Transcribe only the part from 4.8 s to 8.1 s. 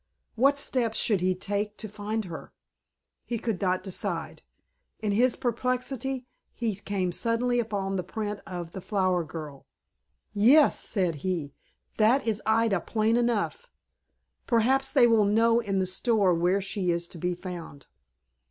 In his perplexity he came suddenly upon the